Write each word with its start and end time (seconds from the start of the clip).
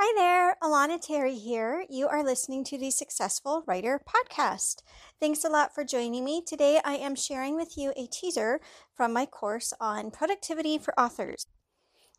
Hi 0.00 0.12
there, 0.14 0.56
Alana 0.62 1.00
Terry 1.00 1.34
here. 1.34 1.84
You 1.90 2.06
are 2.06 2.22
listening 2.22 2.62
to 2.66 2.78
the 2.78 2.88
Successful 2.88 3.64
Writer 3.66 4.00
Podcast. 4.08 4.82
Thanks 5.18 5.42
a 5.42 5.48
lot 5.48 5.74
for 5.74 5.82
joining 5.82 6.24
me. 6.24 6.40
Today 6.40 6.80
I 6.84 6.94
am 6.94 7.16
sharing 7.16 7.56
with 7.56 7.76
you 7.76 7.92
a 7.96 8.06
teaser 8.06 8.60
from 8.94 9.12
my 9.12 9.26
course 9.26 9.74
on 9.80 10.12
productivity 10.12 10.78
for 10.78 10.96
authors. 10.96 11.48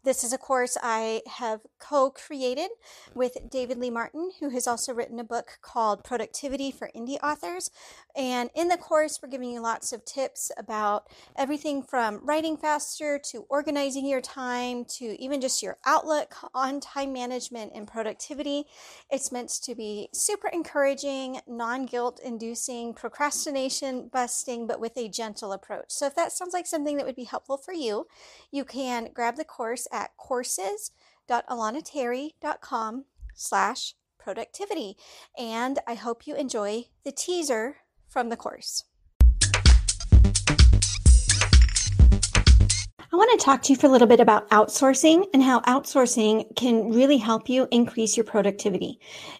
This 0.05 0.23
is 0.23 0.31
a 0.31 0.37
course 0.37 0.77
I 0.81 1.23
have 1.27 1.59
co 1.77 2.09
created 2.09 2.69
with 3.13 3.35
David 3.49 3.77
Lee 3.79 3.89
Martin, 3.89 4.31
who 4.39 4.49
has 4.49 4.65
also 4.65 4.93
written 4.93 5.19
a 5.19 5.25
book 5.25 5.59
called 5.61 6.05
Productivity 6.05 6.71
for 6.71 6.89
Indie 6.95 7.21
Authors. 7.21 7.69
And 8.15 8.49
in 8.55 8.69
the 8.69 8.77
course, 8.77 9.19
we're 9.21 9.29
giving 9.29 9.51
you 9.51 9.59
lots 9.59 9.91
of 9.91 10.05
tips 10.05 10.53
about 10.57 11.07
everything 11.35 11.83
from 11.83 12.21
writing 12.23 12.55
faster 12.55 13.19
to 13.31 13.45
organizing 13.49 14.05
your 14.05 14.21
time 14.21 14.85
to 14.85 15.21
even 15.21 15.41
just 15.41 15.61
your 15.61 15.77
outlook 15.85 16.33
on 16.53 16.79
time 16.79 17.11
management 17.11 17.73
and 17.75 17.85
productivity. 17.85 18.67
It's 19.11 19.33
meant 19.33 19.49
to 19.63 19.75
be 19.75 20.07
super 20.13 20.47
encouraging, 20.47 21.41
non 21.45 21.85
guilt 21.85 22.21
inducing, 22.23 22.93
procrastination 22.93 24.07
busting, 24.07 24.65
but 24.65 24.79
with 24.79 24.95
a 24.95 25.09
gentle 25.09 25.51
approach. 25.51 25.87
So 25.89 26.05
if 26.05 26.15
that 26.15 26.31
sounds 26.31 26.53
like 26.53 26.67
something 26.67 26.95
that 26.95 27.05
would 27.05 27.17
be 27.17 27.25
helpful 27.25 27.57
for 27.57 27.73
you, 27.73 28.07
you 28.49 28.63
can 28.63 29.09
grab 29.13 29.35
the 29.35 29.43
course 29.43 29.87
at 29.91 30.15
courses.alanaterry.com 30.17 33.05
slash 33.33 33.95
productivity. 34.17 34.97
And 35.37 35.79
I 35.87 35.95
hope 35.95 36.27
you 36.27 36.35
enjoy 36.35 36.85
the 37.03 37.11
teaser 37.11 37.77
from 38.07 38.29
the 38.29 38.37
course. 38.37 38.85
I 43.11 43.15
want 43.15 43.39
to 43.39 43.43
talk 43.43 43.63
to 43.63 43.73
you 43.73 43.75
for 43.75 43.87
a 43.87 43.89
little 43.89 44.07
bit 44.07 44.19
about 44.19 44.47
outsourcing 44.51 45.25
and 45.33 45.41
how 45.41 45.61
outsourcing 45.61 46.55
can 46.55 46.93
really 46.93 47.17
help 47.17 47.49
you 47.49 47.67
increase 47.71 48.15
your 48.15 48.23
productivity. 48.23 48.99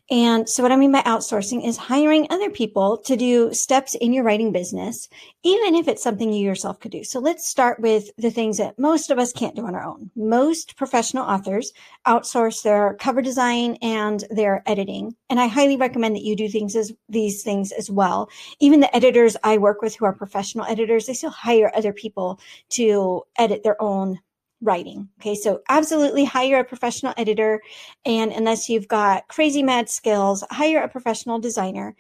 And 0.10 0.50
so 0.50 0.64
what 0.64 0.72
I 0.72 0.76
mean 0.76 0.92
by 0.92 1.04
outsourcing 1.04 1.64
is 1.64 1.78
hiring 1.78 2.26
other 2.32 2.50
people 2.50 2.98
to 3.06 3.16
do 3.16 3.54
steps 3.54 3.94
in 3.94 4.12
your 4.12 4.24
writing 4.24 4.52
business, 4.52 5.08
even 5.44 5.76
if 5.76 5.88
it's 5.88 6.02
something 6.02 6.34
you 6.34 6.44
yourself 6.44 6.80
could 6.80 6.92
do. 6.92 7.04
So 7.04 7.20
let's 7.20 7.48
start 7.48 7.80
with 7.80 8.10
the 8.18 8.32
things 8.32 8.58
that 8.58 8.80
most 8.80 9.12
of 9.12 9.20
us 9.20 9.32
can't 9.32 9.56
do 9.56 9.68
on 9.68 9.76
our 9.76 9.84
own. 9.84 10.10
Most 10.16 10.76
professional 10.76 11.26
authors 11.26 11.72
outsource 12.08 12.64
their 12.64 12.96
cover 12.96 13.22
design 13.22 13.78
and 13.84 14.24
their 14.32 14.64
editing. 14.66 15.14
And 15.30 15.40
I 15.40 15.46
highly 15.46 15.78
recommend 15.78 16.16
that 16.16 16.24
you 16.24 16.36
do 16.36 16.50
things 16.50 16.76
as 16.76 16.92
these 17.08 17.44
things 17.44 17.72
as 17.72 17.88
well. 17.88 18.32
Even 18.60 18.80
the 18.80 18.96
editors 18.96 19.38
I 19.44 19.60
work 19.60 19.84
with 19.84 19.96
who 19.96 20.06
are 20.06 20.14
professional 20.14 20.66
editors, 20.66 21.06
they 21.06 21.14
still 21.14 21.30
hire 21.30 21.72
other 21.76 21.94
people 21.94 22.40
to 22.70 23.22
edit 23.38 23.59
their 23.64 23.82
own 23.82 24.20
writing. 24.62 25.10
Okay. 25.20 25.36
So 25.36 25.62
absolutely 25.70 26.26
hire 26.26 26.60
a 26.60 26.64
professional 26.66 27.14
editor. 27.18 27.62
And 28.06 28.32
unless 28.32 28.70
you've 28.70 28.88
got 28.88 29.28
crazy 29.28 29.64
mad 29.64 29.90
skills, 29.90 30.44
hire 30.50 30.82
a 30.82 30.90
professional 30.90 31.40
designer. 31.40 31.96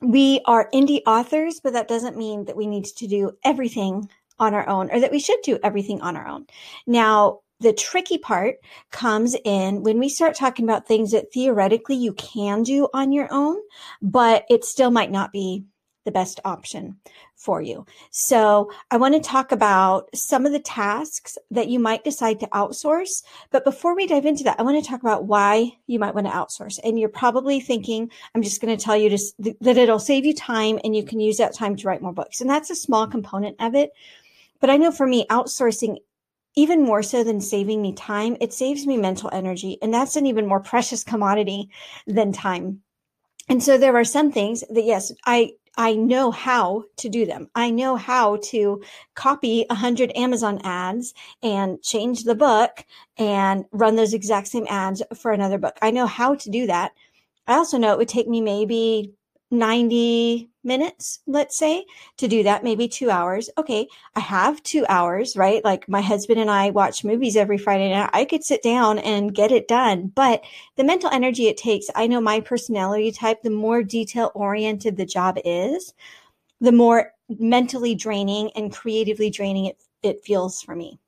We 0.00 0.42
are 0.44 0.68
indie 0.74 1.00
authors, 1.06 1.60
but 1.62 1.72
that 1.72 1.88
doesn't 1.88 2.16
mean 2.16 2.44
that 2.44 2.56
we 2.56 2.66
need 2.66 2.84
to 2.84 3.06
do 3.06 3.32
everything 3.44 4.08
on 4.38 4.52
our 4.52 4.68
own 4.68 4.90
or 4.90 5.00
that 5.00 5.12
we 5.12 5.20
should 5.20 5.40
do 5.42 5.58
everything 5.62 6.00
on 6.02 6.16
our 6.16 6.26
own. 6.26 6.46
Now, 6.86 7.40
the 7.60 7.72
tricky 7.72 8.18
part 8.18 8.56
comes 8.90 9.36
in 9.44 9.82
when 9.82 9.98
we 9.98 10.08
start 10.08 10.34
talking 10.34 10.64
about 10.64 10.86
things 10.86 11.12
that 11.12 11.32
theoretically 11.32 11.94
you 11.94 12.12
can 12.14 12.62
do 12.62 12.88
on 12.92 13.12
your 13.12 13.28
own, 13.30 13.56
but 14.02 14.44
it 14.50 14.64
still 14.64 14.90
might 14.90 15.12
not 15.12 15.32
be 15.32 15.64
the 16.04 16.10
best 16.10 16.40
option 16.44 16.98
for 17.44 17.60
you. 17.60 17.84
So 18.10 18.70
I 18.90 18.96
want 18.96 19.14
to 19.14 19.20
talk 19.20 19.52
about 19.52 20.08
some 20.14 20.46
of 20.46 20.52
the 20.52 20.58
tasks 20.58 21.36
that 21.50 21.68
you 21.68 21.78
might 21.78 22.02
decide 22.02 22.40
to 22.40 22.46
outsource. 22.48 23.22
But 23.50 23.64
before 23.64 23.94
we 23.94 24.06
dive 24.06 24.24
into 24.24 24.44
that, 24.44 24.58
I 24.58 24.62
want 24.62 24.82
to 24.82 24.90
talk 24.90 25.02
about 25.02 25.26
why 25.26 25.72
you 25.86 25.98
might 25.98 26.14
want 26.14 26.26
to 26.26 26.32
outsource. 26.32 26.80
And 26.82 26.98
you're 26.98 27.10
probably 27.10 27.60
thinking, 27.60 28.10
I'm 28.34 28.42
just 28.42 28.62
going 28.62 28.74
to 28.74 28.82
tell 28.82 28.96
you 28.96 29.10
to, 29.10 29.54
that 29.60 29.76
it'll 29.76 29.98
save 29.98 30.24
you 30.24 30.34
time 30.34 30.80
and 30.82 30.96
you 30.96 31.04
can 31.04 31.20
use 31.20 31.36
that 31.36 31.54
time 31.54 31.76
to 31.76 31.86
write 31.86 32.00
more 32.00 32.14
books. 32.14 32.40
And 32.40 32.48
that's 32.48 32.70
a 32.70 32.74
small 32.74 33.06
component 33.06 33.56
of 33.60 33.74
it. 33.74 33.90
But 34.60 34.70
I 34.70 34.78
know 34.78 34.90
for 34.90 35.06
me, 35.06 35.26
outsourcing 35.28 35.98
even 36.56 36.82
more 36.82 37.02
so 37.02 37.24
than 37.24 37.40
saving 37.40 37.82
me 37.82 37.92
time, 37.92 38.38
it 38.40 38.54
saves 38.54 38.86
me 38.86 38.96
mental 38.96 39.28
energy. 39.32 39.76
And 39.82 39.92
that's 39.92 40.16
an 40.16 40.24
even 40.24 40.46
more 40.46 40.60
precious 40.60 41.04
commodity 41.04 41.68
than 42.06 42.32
time. 42.32 42.80
And 43.48 43.62
so 43.62 43.76
there 43.76 43.96
are 43.96 44.04
some 44.04 44.32
things 44.32 44.64
that, 44.70 44.84
yes, 44.84 45.12
I 45.26 45.52
I 45.76 45.94
know 45.94 46.30
how 46.30 46.84
to 46.98 47.08
do 47.08 47.26
them. 47.26 47.48
I 47.54 47.70
know 47.70 47.96
how 47.96 48.36
to 48.44 48.82
copy 49.14 49.66
a 49.68 49.74
hundred 49.74 50.12
Amazon 50.16 50.60
ads 50.62 51.14
and 51.42 51.82
change 51.82 52.24
the 52.24 52.34
book 52.34 52.84
and 53.18 53.64
run 53.72 53.96
those 53.96 54.14
exact 54.14 54.48
same 54.48 54.66
ads 54.68 55.02
for 55.14 55.32
another 55.32 55.58
book. 55.58 55.76
I 55.82 55.90
know 55.90 56.06
how 56.06 56.34
to 56.36 56.50
do 56.50 56.66
that. 56.66 56.92
I 57.46 57.54
also 57.54 57.78
know 57.78 57.92
it 57.92 57.98
would 57.98 58.08
take 58.08 58.28
me 58.28 58.40
maybe 58.40 59.12
90 59.58 60.50
minutes, 60.62 61.20
let's 61.26 61.56
say, 61.56 61.84
to 62.16 62.28
do 62.28 62.42
that, 62.42 62.64
maybe 62.64 62.88
two 62.88 63.10
hours. 63.10 63.50
Okay, 63.58 63.86
I 64.14 64.20
have 64.20 64.62
two 64.62 64.84
hours, 64.88 65.36
right? 65.36 65.64
Like 65.64 65.88
my 65.88 66.00
husband 66.00 66.40
and 66.40 66.50
I 66.50 66.70
watch 66.70 67.04
movies 67.04 67.36
every 67.36 67.58
Friday 67.58 67.90
night. 67.90 68.10
I 68.12 68.24
could 68.24 68.44
sit 68.44 68.62
down 68.62 68.98
and 68.98 69.34
get 69.34 69.52
it 69.52 69.68
done. 69.68 70.12
But 70.14 70.42
the 70.76 70.84
mental 70.84 71.10
energy 71.10 71.48
it 71.48 71.56
takes, 71.56 71.86
I 71.94 72.06
know 72.06 72.20
my 72.20 72.40
personality 72.40 73.12
type, 73.12 73.42
the 73.42 73.50
more 73.50 73.82
detail 73.82 74.32
oriented 74.34 74.96
the 74.96 75.06
job 75.06 75.38
is, 75.44 75.94
the 76.60 76.72
more 76.72 77.12
mentally 77.28 77.94
draining 77.94 78.50
and 78.56 78.72
creatively 78.72 79.30
draining 79.30 79.66
it, 79.66 79.82
it 80.02 80.24
feels 80.24 80.62
for 80.62 80.74
me. 80.74 80.98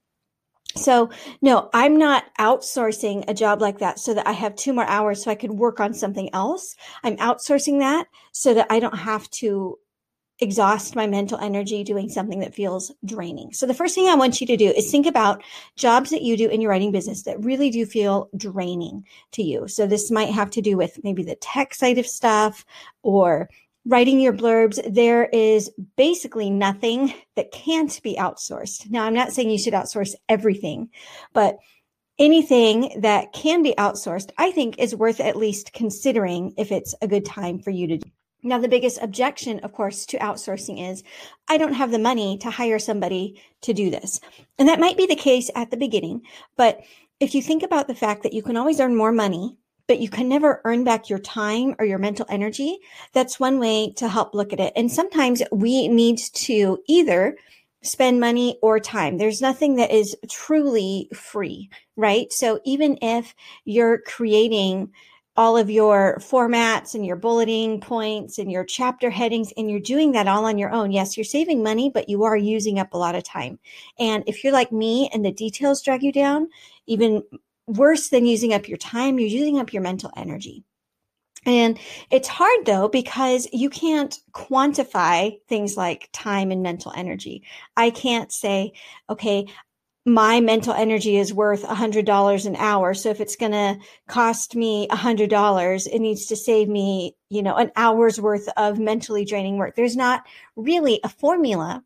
So, 0.76 1.10
no, 1.42 1.70
I'm 1.72 1.98
not 1.98 2.24
outsourcing 2.38 3.24
a 3.28 3.34
job 3.34 3.60
like 3.60 3.78
that 3.78 3.98
so 3.98 4.14
that 4.14 4.26
I 4.26 4.32
have 4.32 4.54
two 4.54 4.72
more 4.72 4.86
hours 4.86 5.22
so 5.22 5.30
I 5.30 5.34
could 5.34 5.52
work 5.52 5.80
on 5.80 5.94
something 5.94 6.28
else. 6.34 6.76
I'm 7.02 7.16
outsourcing 7.16 7.78
that 7.80 8.06
so 8.32 8.54
that 8.54 8.66
I 8.70 8.80
don't 8.80 8.96
have 8.96 9.28
to 9.30 9.78
exhaust 10.40 10.94
my 10.94 11.06
mental 11.06 11.38
energy 11.38 11.82
doing 11.82 12.08
something 12.08 12.40
that 12.40 12.54
feels 12.54 12.92
draining. 13.04 13.52
So 13.52 13.64
the 13.64 13.74
first 13.74 13.94
thing 13.94 14.08
I 14.08 14.14
want 14.14 14.40
you 14.40 14.46
to 14.48 14.56
do 14.56 14.68
is 14.70 14.90
think 14.90 15.06
about 15.06 15.42
jobs 15.76 16.10
that 16.10 16.22
you 16.22 16.36
do 16.36 16.48
in 16.48 16.60
your 16.60 16.70
writing 16.70 16.92
business 16.92 17.22
that 17.22 17.42
really 17.42 17.70
do 17.70 17.86
feel 17.86 18.28
draining 18.36 19.06
to 19.32 19.42
you. 19.42 19.66
So 19.66 19.86
this 19.86 20.10
might 20.10 20.28
have 20.28 20.50
to 20.50 20.60
do 20.60 20.76
with 20.76 21.02
maybe 21.02 21.22
the 21.22 21.36
tech 21.36 21.72
side 21.72 21.96
of 21.96 22.06
stuff 22.06 22.66
or 23.02 23.48
writing 23.86 24.20
your 24.20 24.32
blurbs, 24.32 24.80
there 24.92 25.26
is 25.26 25.70
basically 25.96 26.50
nothing 26.50 27.14
that 27.36 27.52
can't 27.52 28.00
be 28.02 28.16
outsourced. 28.16 28.90
Now, 28.90 29.04
I'm 29.04 29.14
not 29.14 29.32
saying 29.32 29.50
you 29.50 29.58
should 29.58 29.74
outsource 29.74 30.14
everything, 30.28 30.90
but 31.32 31.58
anything 32.18 33.00
that 33.00 33.32
can 33.32 33.62
be 33.62 33.74
outsourced, 33.78 34.30
I 34.36 34.50
think 34.50 34.78
is 34.78 34.94
worth 34.94 35.20
at 35.20 35.36
least 35.36 35.72
considering 35.72 36.54
if 36.56 36.72
it's 36.72 36.94
a 37.00 37.08
good 37.08 37.24
time 37.24 37.60
for 37.60 37.70
you 37.70 37.86
to 37.86 37.98
do. 37.98 38.10
Now, 38.42 38.58
the 38.58 38.68
biggest 38.68 39.02
objection, 39.02 39.60
of 39.60 39.72
course, 39.72 40.06
to 40.06 40.18
outsourcing 40.18 40.90
is 40.90 41.02
I 41.48 41.58
don't 41.58 41.72
have 41.72 41.90
the 41.90 41.98
money 41.98 42.38
to 42.38 42.50
hire 42.50 42.78
somebody 42.78 43.40
to 43.62 43.72
do 43.72 43.90
this. 43.90 44.20
And 44.58 44.68
that 44.68 44.80
might 44.80 44.96
be 44.96 45.06
the 45.06 45.16
case 45.16 45.50
at 45.54 45.70
the 45.70 45.76
beginning, 45.76 46.22
but 46.56 46.80
if 47.18 47.34
you 47.34 47.40
think 47.40 47.62
about 47.62 47.88
the 47.88 47.94
fact 47.94 48.22
that 48.22 48.34
you 48.34 48.42
can 48.42 48.56
always 48.56 48.78
earn 48.78 48.94
more 48.94 49.12
money 49.12 49.56
but 49.86 50.00
you 50.00 50.08
can 50.08 50.28
never 50.28 50.60
earn 50.64 50.84
back 50.84 51.08
your 51.08 51.18
time 51.18 51.74
or 51.78 51.84
your 51.84 51.98
mental 51.98 52.26
energy. 52.28 52.78
That's 53.12 53.40
one 53.40 53.58
way 53.58 53.92
to 53.96 54.08
help 54.08 54.34
look 54.34 54.52
at 54.52 54.60
it. 54.60 54.72
And 54.76 54.90
sometimes 54.90 55.42
we 55.52 55.88
need 55.88 56.18
to 56.18 56.78
either 56.88 57.36
spend 57.82 58.20
money 58.20 58.58
or 58.62 58.80
time. 58.80 59.18
There's 59.18 59.40
nothing 59.40 59.76
that 59.76 59.92
is 59.92 60.16
truly 60.28 61.08
free, 61.14 61.70
right? 61.96 62.32
So 62.32 62.60
even 62.64 62.98
if 63.00 63.34
you're 63.64 63.98
creating 63.98 64.92
all 65.36 65.56
of 65.56 65.70
your 65.70 66.16
formats 66.18 66.94
and 66.94 67.04
your 67.04 67.16
bulleting 67.16 67.80
points 67.80 68.38
and 68.38 68.50
your 68.50 68.64
chapter 68.64 69.10
headings 69.10 69.52
and 69.56 69.70
you're 69.70 69.80
doing 69.80 70.12
that 70.12 70.26
all 70.26 70.46
on 70.46 70.56
your 70.56 70.72
own. 70.72 70.90
Yes, 70.90 71.16
you're 71.16 71.24
saving 71.24 71.62
money, 71.62 71.90
but 71.92 72.08
you 72.08 72.24
are 72.24 72.36
using 72.36 72.78
up 72.78 72.94
a 72.94 72.98
lot 72.98 73.14
of 73.14 73.22
time. 73.22 73.58
And 73.98 74.24
if 74.26 74.42
you're 74.42 74.52
like 74.52 74.72
me 74.72 75.10
and 75.12 75.24
the 75.24 75.32
details 75.32 75.82
drag 75.82 76.02
you 76.02 76.10
down, 76.10 76.48
even 76.86 77.22
worse 77.66 78.08
than 78.08 78.26
using 78.26 78.52
up 78.54 78.68
your 78.68 78.78
time, 78.78 79.18
you're 79.18 79.28
using 79.28 79.58
up 79.58 79.72
your 79.72 79.82
mental 79.82 80.10
energy. 80.16 80.64
And 81.44 81.78
it's 82.10 82.28
hard 82.28 82.66
though, 82.66 82.88
because 82.88 83.48
you 83.52 83.70
can't 83.70 84.18
quantify 84.32 85.38
things 85.48 85.76
like 85.76 86.08
time 86.12 86.50
and 86.50 86.62
mental 86.62 86.92
energy. 86.96 87.44
I 87.76 87.90
can't 87.90 88.32
say, 88.32 88.72
okay, 89.08 89.46
my 90.04 90.40
mental 90.40 90.72
energy 90.72 91.16
is 91.16 91.34
worth 91.34 91.64
a 91.64 91.74
hundred 91.74 92.04
dollars 92.04 92.46
an 92.46 92.56
hour. 92.56 92.94
So 92.94 93.10
if 93.10 93.20
it's 93.20 93.36
going 93.36 93.52
to 93.52 93.78
cost 94.08 94.54
me 94.54 94.86
a 94.88 94.96
hundred 94.96 95.30
dollars, 95.30 95.86
it 95.88 95.98
needs 95.98 96.26
to 96.26 96.36
save 96.36 96.68
me, 96.68 97.16
you 97.28 97.42
know, 97.42 97.56
an 97.56 97.72
hour's 97.74 98.20
worth 98.20 98.48
of 98.56 98.78
mentally 98.78 99.24
draining 99.24 99.56
work. 99.56 99.74
There's 99.74 99.96
not 99.96 100.24
really 100.54 101.00
a 101.02 101.08
formula 101.08 101.82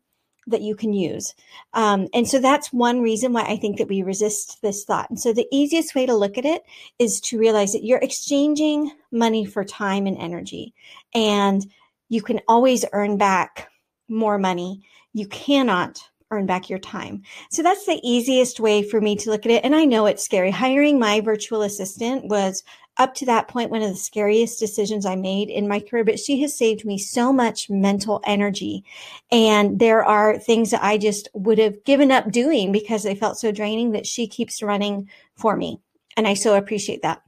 that 0.47 0.61
you 0.61 0.75
can 0.75 0.93
use. 0.93 1.33
Um, 1.73 2.07
and 2.13 2.27
so 2.27 2.39
that's 2.39 2.73
one 2.73 3.01
reason 3.01 3.33
why 3.33 3.43
I 3.43 3.57
think 3.57 3.77
that 3.77 3.87
we 3.87 4.01
resist 4.01 4.61
this 4.61 4.83
thought. 4.83 5.09
And 5.09 5.19
so 5.19 5.33
the 5.33 5.47
easiest 5.51 5.95
way 5.95 6.05
to 6.05 6.15
look 6.15 6.37
at 6.37 6.45
it 6.45 6.63
is 6.99 7.21
to 7.21 7.39
realize 7.39 7.73
that 7.73 7.83
you're 7.83 7.99
exchanging 7.99 8.91
money 9.11 9.45
for 9.45 9.63
time 9.63 10.07
and 10.07 10.17
energy. 10.17 10.73
And 11.13 11.65
you 12.09 12.21
can 12.21 12.41
always 12.47 12.85
earn 12.91 13.17
back 13.17 13.69
more 14.09 14.37
money. 14.37 14.83
You 15.13 15.27
cannot 15.27 16.01
earn 16.31 16.45
back 16.45 16.69
your 16.69 16.79
time. 16.79 17.21
So 17.49 17.61
that's 17.61 17.85
the 17.85 17.99
easiest 18.03 18.59
way 18.59 18.83
for 18.83 18.99
me 18.99 19.15
to 19.17 19.29
look 19.29 19.45
at 19.45 19.51
it. 19.51 19.63
And 19.63 19.75
I 19.75 19.85
know 19.85 20.05
it's 20.05 20.23
scary. 20.23 20.51
Hiring 20.51 20.97
my 20.97 21.19
virtual 21.19 21.61
assistant 21.61 22.25
was 22.25 22.63
up 22.97 23.13
to 23.15 23.25
that 23.25 23.47
point 23.47 23.71
one 23.71 23.81
of 23.81 23.89
the 23.89 23.95
scariest 23.95 24.59
decisions 24.59 25.05
I 25.05 25.15
made 25.15 25.49
in 25.49 25.67
my 25.67 25.79
career, 25.79 26.03
but 26.03 26.19
she 26.19 26.41
has 26.41 26.57
saved 26.57 26.85
me 26.85 26.97
so 26.97 27.31
much 27.31 27.69
mental 27.69 28.21
energy. 28.25 28.83
And 29.31 29.79
there 29.79 30.03
are 30.03 30.37
things 30.37 30.71
that 30.71 30.83
I 30.83 30.97
just 30.97 31.29
would 31.33 31.57
have 31.57 31.83
given 31.83 32.11
up 32.11 32.31
doing 32.31 32.71
because 32.71 33.03
they 33.03 33.15
felt 33.15 33.37
so 33.37 33.51
draining 33.51 33.91
that 33.91 34.05
she 34.05 34.27
keeps 34.27 34.61
running 34.61 35.09
for 35.35 35.55
me. 35.55 35.79
And 36.17 36.27
I 36.27 36.33
so 36.33 36.55
appreciate 36.55 37.01
that. 37.03 37.21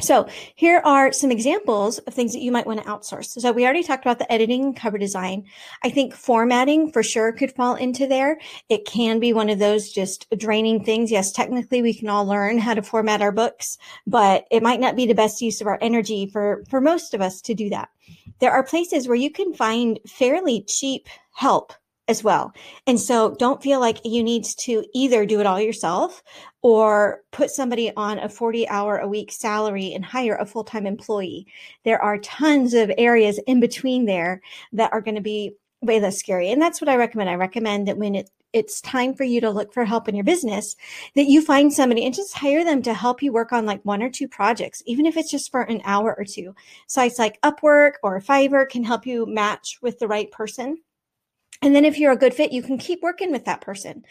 So 0.00 0.28
here 0.54 0.82
are 0.84 1.12
some 1.12 1.30
examples 1.30 1.98
of 1.98 2.12
things 2.14 2.32
that 2.32 2.40
you 2.40 2.52
might 2.52 2.66
want 2.66 2.82
to 2.82 2.88
outsource. 2.88 3.40
So 3.40 3.52
we 3.52 3.64
already 3.64 3.82
talked 3.82 4.04
about 4.04 4.18
the 4.18 4.30
editing 4.30 4.62
and 4.62 4.76
cover 4.76 4.98
design. 4.98 5.44
I 5.82 5.90
think 5.90 6.14
formatting 6.14 6.92
for 6.92 7.02
sure 7.02 7.32
could 7.32 7.52
fall 7.52 7.74
into 7.74 8.06
there. 8.06 8.38
It 8.68 8.84
can 8.84 9.20
be 9.20 9.32
one 9.32 9.48
of 9.48 9.58
those 9.58 9.90
just 9.90 10.26
draining 10.36 10.84
things. 10.84 11.10
Yes, 11.10 11.32
technically 11.32 11.82
we 11.82 11.94
can 11.94 12.08
all 12.08 12.26
learn 12.26 12.58
how 12.58 12.74
to 12.74 12.82
format 12.82 13.22
our 13.22 13.32
books, 13.32 13.78
but 14.06 14.44
it 14.50 14.62
might 14.62 14.80
not 14.80 14.96
be 14.96 15.06
the 15.06 15.14
best 15.14 15.40
use 15.40 15.60
of 15.60 15.66
our 15.66 15.78
energy 15.80 16.26
for, 16.26 16.62
for 16.68 16.80
most 16.80 17.14
of 17.14 17.20
us 17.20 17.40
to 17.42 17.54
do 17.54 17.70
that. 17.70 17.88
There 18.38 18.52
are 18.52 18.62
places 18.62 19.08
where 19.08 19.16
you 19.16 19.30
can 19.30 19.54
find 19.54 19.98
fairly 20.06 20.62
cheap 20.68 21.08
help 21.32 21.72
as 22.08 22.22
well. 22.22 22.52
And 22.86 23.00
so 23.00 23.34
don't 23.34 23.62
feel 23.62 23.80
like 23.80 23.98
you 24.04 24.22
need 24.22 24.44
to 24.44 24.84
either 24.94 25.26
do 25.26 25.40
it 25.40 25.46
all 25.46 25.60
yourself 25.60 26.22
or 26.62 27.22
put 27.32 27.50
somebody 27.50 27.92
on 27.96 28.18
a 28.18 28.28
40 28.28 28.68
hour 28.68 28.98
a 28.98 29.08
week 29.08 29.32
salary 29.32 29.92
and 29.92 30.04
hire 30.04 30.36
a 30.36 30.46
full 30.46 30.64
time 30.64 30.86
employee. 30.86 31.46
There 31.84 32.00
are 32.00 32.18
tons 32.18 32.74
of 32.74 32.92
areas 32.96 33.40
in 33.46 33.60
between 33.60 34.06
there 34.06 34.40
that 34.72 34.92
are 34.92 35.00
going 35.00 35.16
to 35.16 35.20
be 35.20 35.54
way 35.82 36.00
less 36.00 36.18
scary. 36.18 36.50
And 36.50 36.60
that's 36.60 36.80
what 36.80 36.88
I 36.88 36.96
recommend. 36.96 37.30
I 37.30 37.34
recommend 37.34 37.88
that 37.88 37.98
when 37.98 38.14
it, 38.14 38.30
it's 38.52 38.80
time 38.80 39.14
for 39.14 39.24
you 39.24 39.40
to 39.40 39.50
look 39.50 39.74
for 39.74 39.84
help 39.84 40.08
in 40.08 40.14
your 40.14 40.24
business, 40.24 40.76
that 41.14 41.26
you 41.26 41.42
find 41.42 41.72
somebody 41.72 42.06
and 42.06 42.14
just 42.14 42.34
hire 42.34 42.64
them 42.64 42.82
to 42.82 42.94
help 42.94 43.22
you 43.22 43.32
work 43.32 43.52
on 43.52 43.66
like 43.66 43.84
one 43.84 44.02
or 44.02 44.08
two 44.08 44.26
projects, 44.26 44.82
even 44.86 45.04
if 45.06 45.16
it's 45.16 45.30
just 45.30 45.50
for 45.50 45.62
an 45.62 45.82
hour 45.84 46.14
or 46.16 46.24
two. 46.24 46.54
Sites 46.86 47.18
like 47.18 47.40
Upwork 47.42 47.92
or 48.02 48.20
Fiverr 48.20 48.68
can 48.68 48.82
help 48.82 49.06
you 49.06 49.26
match 49.26 49.78
with 49.82 49.98
the 49.98 50.08
right 50.08 50.30
person 50.30 50.78
and 51.62 51.74
then 51.74 51.84
if 51.84 51.98
you're 51.98 52.12
a 52.12 52.16
good 52.16 52.34
fit, 52.34 52.52
you 52.52 52.62
can 52.62 52.78
keep 52.78 53.02
working 53.02 53.32
with 53.32 53.44
that 53.44 53.60
person. 53.60 54.04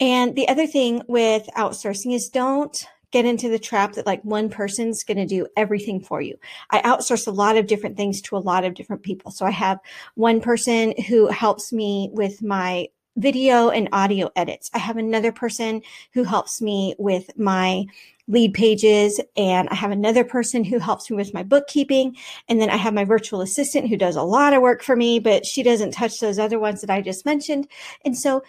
And 0.00 0.34
the 0.34 0.48
other 0.48 0.66
thing 0.66 1.02
with 1.08 1.48
outsourcing 1.56 2.14
is 2.14 2.28
don't 2.28 2.86
get 3.12 3.24
into 3.24 3.48
the 3.48 3.58
trap 3.58 3.94
that 3.94 4.06
like 4.06 4.22
one 4.24 4.48
person's 4.48 5.04
going 5.04 5.16
to 5.16 5.26
do 5.26 5.46
everything 5.56 6.00
for 6.00 6.20
you. 6.20 6.36
I 6.70 6.80
outsource 6.82 7.26
a 7.26 7.30
lot 7.30 7.56
of 7.56 7.66
different 7.66 7.96
things 7.96 8.20
to 8.22 8.36
a 8.36 8.38
lot 8.38 8.64
of 8.64 8.74
different 8.74 9.02
people. 9.02 9.30
So 9.30 9.46
I 9.46 9.50
have 9.50 9.78
one 10.16 10.40
person 10.40 10.92
who 11.08 11.28
helps 11.28 11.72
me 11.72 12.10
with 12.12 12.42
my 12.42 12.88
video 13.16 13.70
and 13.70 13.88
audio 13.92 14.30
edits. 14.36 14.70
I 14.74 14.78
have 14.78 14.96
another 14.96 15.32
person 15.32 15.82
who 16.12 16.24
helps 16.24 16.60
me 16.60 16.94
with 16.98 17.36
my 17.38 17.86
lead 18.28 18.54
pages 18.54 19.20
and 19.36 19.68
I 19.68 19.74
have 19.74 19.90
another 19.90 20.24
person 20.24 20.64
who 20.64 20.78
helps 20.78 21.10
me 21.10 21.16
with 21.16 21.32
my 21.32 21.42
bookkeeping. 21.42 22.16
And 22.48 22.60
then 22.60 22.70
I 22.70 22.76
have 22.76 22.94
my 22.94 23.04
virtual 23.04 23.40
assistant 23.40 23.88
who 23.88 23.96
does 23.96 24.16
a 24.16 24.22
lot 24.22 24.52
of 24.52 24.62
work 24.62 24.82
for 24.82 24.96
me, 24.96 25.18
but 25.20 25.46
she 25.46 25.62
doesn't 25.62 25.92
touch 25.92 26.18
those 26.18 26.38
other 26.38 26.58
ones 26.58 26.80
that 26.80 26.90
I 26.90 27.00
just 27.00 27.24
mentioned. 27.24 27.68
And 28.04 28.16
so 28.16 28.42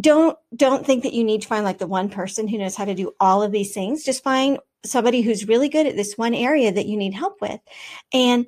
don't, 0.00 0.36
don't 0.56 0.84
think 0.84 1.02
that 1.02 1.12
you 1.12 1.24
need 1.24 1.42
to 1.42 1.48
find 1.48 1.64
like 1.64 1.78
the 1.78 1.86
one 1.86 2.08
person 2.08 2.48
who 2.48 2.58
knows 2.58 2.76
how 2.76 2.84
to 2.84 2.94
do 2.94 3.12
all 3.20 3.42
of 3.42 3.52
these 3.52 3.72
things. 3.72 4.04
Just 4.04 4.24
find 4.24 4.58
somebody 4.84 5.20
who's 5.20 5.48
really 5.48 5.68
good 5.68 5.86
at 5.86 5.96
this 5.96 6.16
one 6.16 6.34
area 6.34 6.72
that 6.72 6.86
you 6.86 6.96
need 6.96 7.14
help 7.14 7.40
with. 7.40 7.60
And 8.12 8.46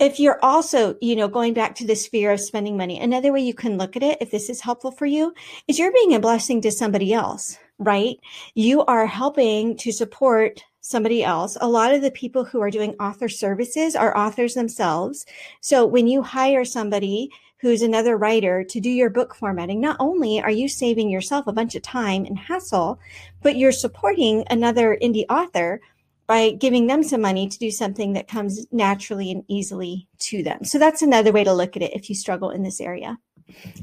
if 0.00 0.18
you're 0.18 0.42
also, 0.42 0.96
you 1.02 1.14
know, 1.14 1.28
going 1.28 1.52
back 1.52 1.74
to 1.74 1.86
this 1.86 2.06
fear 2.06 2.32
of 2.32 2.40
spending 2.40 2.74
money, 2.74 2.98
another 2.98 3.32
way 3.32 3.40
you 3.40 3.52
can 3.52 3.76
look 3.76 3.96
at 3.96 4.02
it, 4.02 4.16
if 4.22 4.30
this 4.30 4.48
is 4.48 4.62
helpful 4.62 4.90
for 4.90 5.04
you, 5.04 5.34
is 5.68 5.78
you're 5.78 5.92
being 5.92 6.14
a 6.14 6.20
blessing 6.20 6.62
to 6.62 6.72
somebody 6.72 7.12
else, 7.12 7.58
right? 7.78 8.16
You 8.54 8.82
are 8.86 9.04
helping 9.04 9.76
to 9.76 9.92
support 9.92 10.64
somebody 10.80 11.22
else. 11.22 11.58
A 11.60 11.68
lot 11.68 11.92
of 11.92 12.00
the 12.00 12.10
people 12.10 12.46
who 12.46 12.62
are 12.62 12.70
doing 12.70 12.94
author 12.94 13.28
services 13.28 13.94
are 13.94 14.16
authors 14.16 14.54
themselves. 14.54 15.26
So 15.60 15.84
when 15.84 16.08
you 16.08 16.22
hire 16.22 16.64
somebody 16.64 17.30
who's 17.58 17.82
another 17.82 18.16
writer 18.16 18.64
to 18.64 18.80
do 18.80 18.88
your 18.88 19.10
book 19.10 19.34
formatting, 19.34 19.82
not 19.82 19.98
only 20.00 20.40
are 20.40 20.50
you 20.50 20.66
saving 20.66 21.10
yourself 21.10 21.46
a 21.46 21.52
bunch 21.52 21.74
of 21.74 21.82
time 21.82 22.24
and 22.24 22.38
hassle, 22.38 22.98
but 23.42 23.56
you're 23.56 23.70
supporting 23.70 24.44
another 24.48 24.96
indie 25.02 25.26
author 25.28 25.82
by 26.30 26.52
giving 26.52 26.86
them 26.86 27.02
some 27.02 27.20
money 27.20 27.48
to 27.48 27.58
do 27.58 27.72
something 27.72 28.12
that 28.12 28.28
comes 28.28 28.64
naturally 28.70 29.32
and 29.32 29.42
easily 29.48 30.06
to 30.20 30.44
them. 30.44 30.62
So 30.62 30.78
that's 30.78 31.02
another 31.02 31.32
way 31.32 31.42
to 31.42 31.52
look 31.52 31.74
at 31.74 31.82
it 31.82 31.92
if 31.92 32.08
you 32.08 32.14
struggle 32.14 32.50
in 32.50 32.62
this 32.62 32.80
area. 32.80 33.18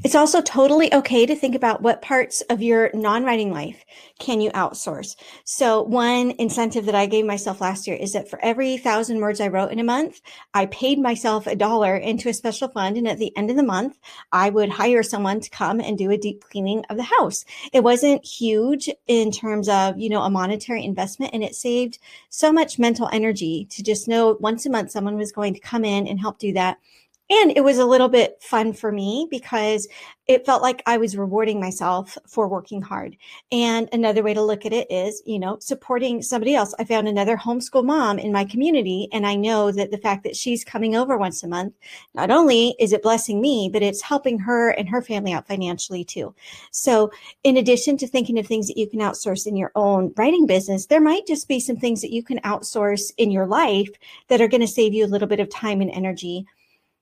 It's 0.04 0.14
also 0.14 0.40
totally 0.40 0.92
okay 0.94 1.26
to 1.26 1.34
think 1.34 1.54
about 1.54 1.82
what 1.82 2.02
parts 2.02 2.40
of 2.42 2.62
your 2.62 2.90
non-writing 2.94 3.52
life 3.52 3.84
can 4.18 4.40
you 4.40 4.50
outsource. 4.52 5.16
So 5.44 5.82
one 5.82 6.32
incentive 6.32 6.86
that 6.86 6.94
I 6.94 7.06
gave 7.06 7.24
myself 7.24 7.60
last 7.60 7.86
year 7.86 7.96
is 7.96 8.12
that 8.12 8.28
for 8.28 8.42
every 8.44 8.78
thousand 8.78 9.20
words 9.20 9.40
I 9.40 9.48
wrote 9.48 9.72
in 9.72 9.78
a 9.78 9.84
month, 9.84 10.20
I 10.54 10.66
paid 10.66 10.98
myself 10.98 11.46
a 11.46 11.56
dollar 11.56 11.96
into 11.96 12.28
a 12.28 12.34
special 12.34 12.68
fund. 12.68 12.96
And 12.96 13.08
at 13.08 13.18
the 13.18 13.36
end 13.36 13.50
of 13.50 13.56
the 13.56 13.62
month, 13.62 13.98
I 14.32 14.50
would 14.50 14.70
hire 14.70 15.02
someone 15.02 15.40
to 15.40 15.50
come 15.50 15.80
and 15.80 15.98
do 15.98 16.10
a 16.10 16.18
deep 16.18 16.44
cleaning 16.44 16.84
of 16.90 16.96
the 16.96 17.02
house. 17.02 17.44
It 17.72 17.84
wasn't 17.84 18.24
huge 18.24 18.88
in 19.06 19.30
terms 19.30 19.68
of, 19.68 19.98
you 19.98 20.08
know, 20.08 20.22
a 20.22 20.30
monetary 20.30 20.84
investment 20.84 21.34
and 21.34 21.42
it 21.42 21.54
saved 21.54 21.98
so 22.28 22.52
much 22.52 22.78
mental 22.78 23.08
energy 23.12 23.66
to 23.70 23.82
just 23.82 24.08
know 24.08 24.36
once 24.40 24.66
a 24.66 24.70
month 24.70 24.90
someone 24.90 25.16
was 25.16 25.32
going 25.32 25.54
to 25.54 25.60
come 25.60 25.84
in 25.84 26.06
and 26.06 26.20
help 26.20 26.38
do 26.38 26.52
that 26.52 26.78
and 27.30 27.52
it 27.54 27.62
was 27.62 27.78
a 27.78 27.84
little 27.84 28.08
bit 28.08 28.42
fun 28.42 28.72
for 28.72 28.90
me 28.90 29.28
because 29.30 29.86
it 30.28 30.46
felt 30.46 30.62
like 30.62 30.82
I 30.86 30.98
was 30.98 31.16
rewarding 31.16 31.58
myself 31.58 32.16
for 32.26 32.48
working 32.48 32.82
hard. 32.82 33.16
And 33.50 33.88
another 33.92 34.22
way 34.22 34.34
to 34.34 34.42
look 34.42 34.66
at 34.66 34.72
it 34.72 34.90
is, 34.90 35.22
you 35.26 35.38
know, 35.38 35.58
supporting 35.58 36.22
somebody 36.22 36.54
else. 36.54 36.74
I 36.78 36.84
found 36.84 37.08
another 37.08 37.36
homeschool 37.36 37.84
mom 37.84 38.18
in 38.18 38.32
my 38.32 38.44
community. 38.44 39.08
And 39.12 39.26
I 39.26 39.36
know 39.36 39.70
that 39.72 39.90
the 39.90 39.98
fact 39.98 40.24
that 40.24 40.36
she's 40.36 40.64
coming 40.64 40.96
over 40.96 41.16
once 41.16 41.42
a 41.42 41.48
month, 41.48 41.74
not 42.14 42.30
only 42.30 42.76
is 42.78 42.92
it 42.92 43.02
blessing 43.02 43.40
me, 43.40 43.70
but 43.72 43.82
it's 43.82 44.02
helping 44.02 44.38
her 44.38 44.70
and 44.70 44.88
her 44.88 45.00
family 45.00 45.32
out 45.32 45.46
financially 45.46 46.04
too. 46.04 46.34
So 46.70 47.10
in 47.44 47.56
addition 47.56 47.96
to 47.98 48.06
thinking 48.06 48.38
of 48.38 48.46
things 48.46 48.68
that 48.68 48.78
you 48.78 48.88
can 48.88 49.00
outsource 49.00 49.46
in 49.46 49.56
your 49.56 49.72
own 49.74 50.12
writing 50.16 50.46
business, 50.46 50.86
there 50.86 51.00
might 51.00 51.26
just 51.26 51.48
be 51.48 51.60
some 51.60 51.76
things 51.76 52.02
that 52.02 52.12
you 52.12 52.22
can 52.22 52.38
outsource 52.40 53.12
in 53.16 53.30
your 53.30 53.46
life 53.46 53.90
that 54.28 54.42
are 54.42 54.48
going 54.48 54.60
to 54.60 54.66
save 54.66 54.92
you 54.94 55.04
a 55.04 55.08
little 55.08 55.28
bit 55.28 55.40
of 55.40 55.50
time 55.50 55.80
and 55.80 55.90
energy 55.90 56.46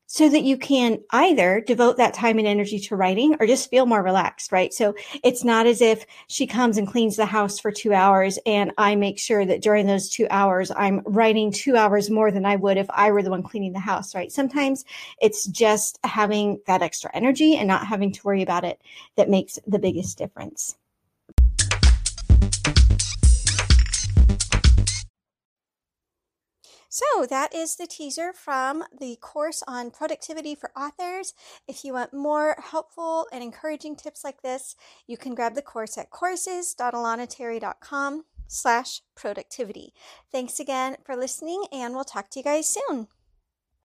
so 0.07 0.29
that 0.29 0.43
you 0.43 0.57
can 0.57 0.99
either 1.11 1.61
devote 1.61 1.97
that 1.97 2.15
time 2.15 2.39
and 2.39 2.47
energy 2.47 2.79
to 2.79 2.97
writing 2.97 3.37
or 3.41 3.47
just 3.47 3.71
feel 3.71 3.87
more 3.87 4.03
relaxed, 4.03 4.53
right? 4.53 4.73
So 4.73 4.95
it's 5.25 5.45
not 5.45 5.67
as 5.67 5.81
if 5.81 6.07
she 6.29 6.47
comes 6.47 6.79
and 6.79 6.87
cleans 6.87 7.17
the 7.17 7.27
house 7.27 7.59
for 7.59 7.73
two 7.73 7.93
hours 7.93 8.39
and 8.47 8.73
I 8.79 8.95
make 8.95 9.19
sure 9.19 9.45
that 9.45 9.63
during 9.63 9.87
those 9.87 10.09
two 10.09 10.27
hours, 10.31 10.71
I'm 10.77 11.03
writing 11.05 11.51
two 11.51 11.77
hours 11.77 12.11
more 12.11 12.31
than 12.31 12.47
I 12.47 12.57
would 12.57 12.77
if 12.77 12.87
I 12.91 13.11
were 13.11 13.23
the 13.23 13.31
one 13.31 13.43
cleaning 13.43 13.73
the 13.73 13.81
house, 13.81 14.15
right? 14.15 14.31
Sometimes 14.31 14.85
it's 15.21 15.47
just 15.47 15.99
having 16.05 16.61
that 16.67 16.83
extra 16.83 17.11
energy 17.13 17.57
and 17.57 17.67
not 17.67 17.87
having 17.87 18.13
to 18.13 18.23
worry 18.25 18.43
about 18.43 18.65
it 18.65 18.81
that 19.17 19.29
makes 19.29 19.59
the 19.67 19.79
biggest 19.79 20.19
difference. 20.19 20.77
So 26.97 27.27
that 27.27 27.55
is 27.55 27.77
the 27.77 27.87
teaser 27.87 28.33
from 28.33 28.83
the 28.99 29.19
course 29.21 29.63
on 29.69 29.91
productivity 29.91 30.55
for 30.55 30.71
authors. 30.75 31.35
If 31.69 31.85
you 31.85 31.93
want 31.93 32.15
more 32.15 32.57
helpful 32.59 33.27
and 33.31 33.43
encouraging 33.43 33.97
tips 33.97 34.25
like 34.25 34.41
this, 34.41 34.77
you 35.07 35.19
can 35.19 35.35
grab 35.35 35.57
the 35.57 35.61
course 35.61 35.99
at 35.99 36.09
courses.alanaterry.com 36.09 38.25
slash 38.49 39.03
productivity. 39.15 39.93
Thanks 40.33 40.59
again 40.59 40.97
for 41.05 41.17
listening 41.17 41.67
and 41.71 41.95
we'll 41.95 42.05
talk 42.05 42.31
to 42.31 42.39
you 42.39 42.45
guys 42.45 42.67
soon. 42.67 43.09